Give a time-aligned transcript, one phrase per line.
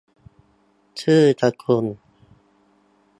[1.01, 1.85] ชื่อสกุล